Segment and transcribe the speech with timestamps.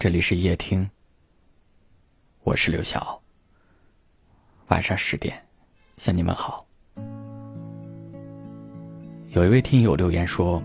[0.00, 0.88] 这里是夜听，
[2.44, 3.20] 我是刘晓。
[4.68, 5.36] 晚上十点，
[5.96, 6.64] 向你们好。
[9.30, 10.62] 有一位听友留言说：“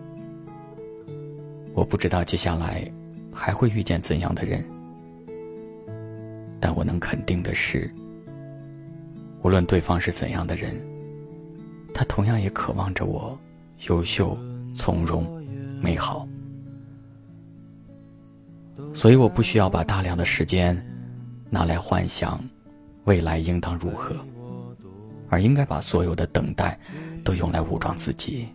[1.73, 2.87] 我不知道接下来
[3.33, 4.63] 还会遇见怎样的人，
[6.59, 7.91] 但我能肯定的是，
[9.41, 10.79] 无论对方是怎样的人，
[11.91, 13.35] 他同样也渴望着我
[13.87, 14.37] 优秀、
[14.75, 15.25] 从容、
[15.81, 16.27] 美好。”
[18.93, 20.75] 所以我不需要把大量的时间
[21.49, 22.39] 拿来幻想
[23.05, 24.15] 未来应当如何，
[25.29, 26.79] 而应该把所有的等待
[27.23, 28.47] 都用来武装自己，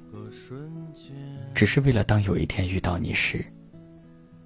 [1.55, 3.45] 只是为了当有一天遇到你时，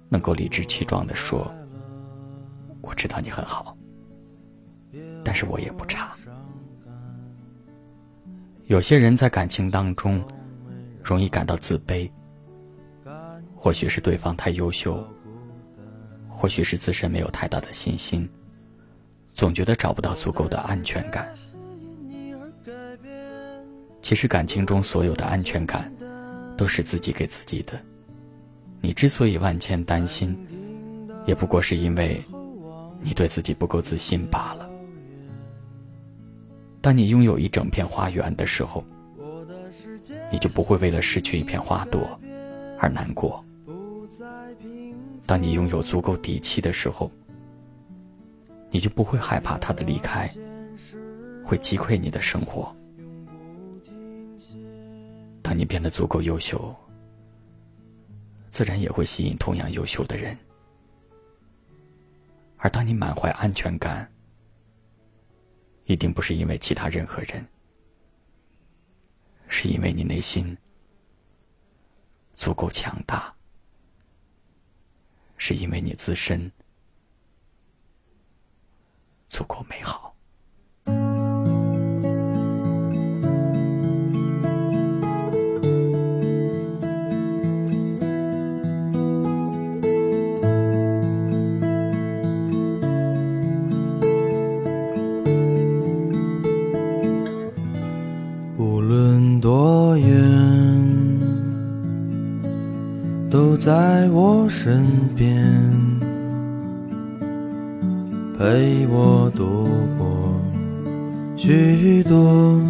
[0.09, 1.51] 能够理直气壮的说
[2.81, 3.75] ：“我知道你很好，
[5.23, 6.11] 但是我也不差。”
[8.67, 10.23] 有些人在感情当中
[11.03, 12.09] 容易感到自卑，
[13.55, 15.05] 或许是对方太优秀。
[16.35, 18.29] 或许是自身没有太大的信心，
[19.33, 21.33] 总觉得找不到足够的安全感。
[24.01, 25.89] 其实感情中所有的安全感，
[26.57, 27.79] 都是自己给自己的。
[28.81, 30.37] 你之所以万千担心，
[31.25, 32.21] 也不过是因为
[33.01, 34.69] 你对自己不够自信罢了。
[36.81, 38.85] 当你拥有一整片花园的时候，
[40.29, 42.19] 你就不会为了失去一片花朵
[42.77, 43.43] 而难过。
[45.33, 47.11] 当你拥有足够底气的时候，
[48.69, 50.29] 你就不会害怕他的离开
[51.43, 52.71] 会击溃你的生活。
[55.41, 56.75] 当你变得足够优秀，
[58.51, 60.37] 自然也会吸引同样优秀的人。
[62.57, 64.07] 而当你满怀安全感，
[65.85, 67.43] 一定不是因为其他任何人，
[69.47, 70.55] 是因为你内心
[72.35, 73.33] 足够强大。
[75.45, 76.49] 是因为你自身
[79.27, 79.82] 足够美
[103.33, 104.85] 都在我身
[105.15, 105.43] 边，
[108.37, 109.67] 陪我度
[109.97, 110.39] 过
[111.35, 112.61] 许多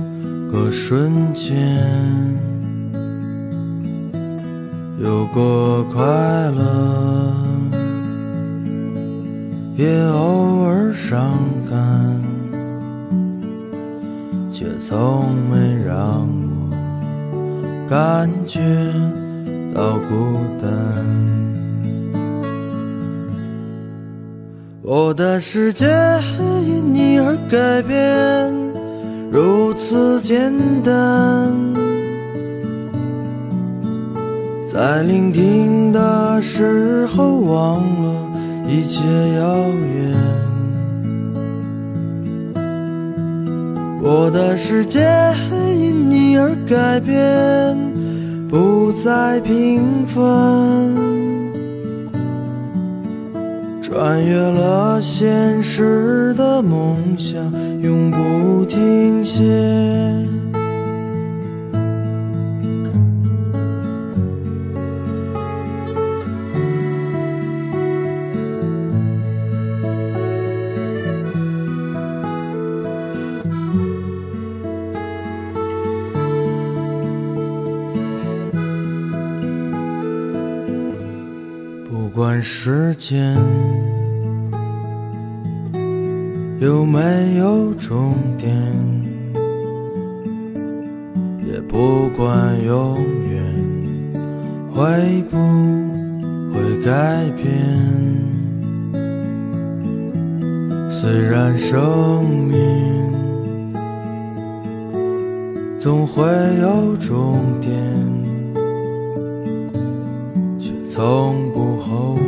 [0.50, 1.53] 个瞬间，
[5.03, 6.01] 有过快
[6.51, 7.34] 乐，
[9.75, 11.38] 也偶尔伤
[11.69, 12.22] 感，
[14.50, 18.62] 却从没让我感觉。
[19.73, 20.69] 到孤单，
[24.84, 25.88] 我的世界
[26.63, 28.53] 因你而改变，
[29.31, 31.51] 如此简单。
[34.72, 38.31] 在聆听的时候，忘了
[38.67, 39.01] 一切
[39.39, 40.13] 遥远。
[44.03, 45.01] 我的世界
[45.75, 48.03] 因你而改变。
[48.53, 50.22] 不再平凡，
[53.81, 57.36] 穿越了现实的梦想，
[57.81, 60.12] 永不停歇。
[82.25, 83.35] 管时间
[86.61, 88.50] 有没有终点，
[91.45, 92.97] 也不管永
[93.29, 93.44] 远
[94.73, 95.38] 会不
[96.53, 97.44] 会改变。
[100.89, 103.12] 虽然生命
[105.77, 106.24] 总会
[106.62, 108.23] 有终点。
[110.95, 112.22] 从不后悔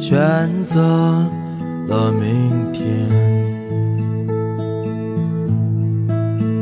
[0.00, 0.80] 选择
[1.88, 2.86] 了明天，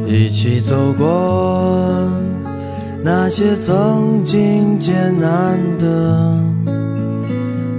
[0.06, 2.10] 一起走过
[3.04, 6.42] 那些曾经艰难的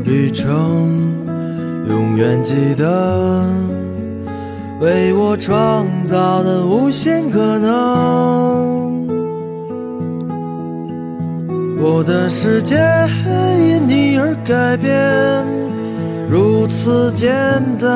[0.05, 0.91] 旅程，
[1.87, 3.43] 永远记得
[4.79, 9.08] 为我创造的无限可能。
[11.81, 12.75] 我的世界
[13.57, 14.91] 因你而改变，
[16.29, 17.31] 如此简
[17.79, 17.89] 单。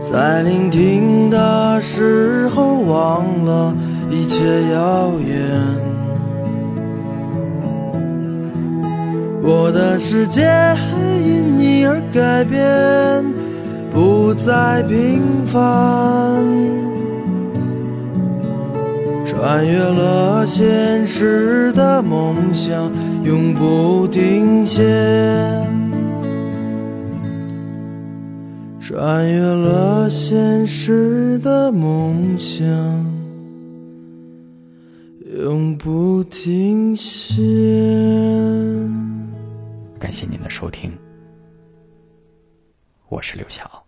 [0.00, 3.74] 在聆听的时候，忘了
[4.10, 4.42] 一切
[4.72, 5.36] 遥远。
[9.42, 10.40] 我的世界
[11.22, 13.22] 因你而改变，
[13.92, 16.83] 不再平凡。
[19.44, 22.90] 穿越了现实的梦想，
[23.24, 24.82] 永不停歇。
[28.80, 32.64] 穿越了现实的梦想，
[35.36, 37.42] 永不停歇。
[39.98, 40.90] 感谢您的收听，
[43.10, 43.83] 我是刘晓。